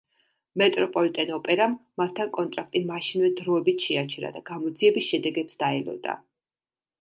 მეტროპოლიტენ-ოპერამ 0.59 1.75
მასთან 2.01 2.31
კონტრაქტი 2.37 2.81
მაშინვე 2.87 3.29
დროებით 3.41 3.87
შეაჩერა 3.89 4.33
და 4.39 4.43
გამოძიების 4.49 5.07
შედეგებს 5.11 5.61
დაელოდა. 5.63 6.19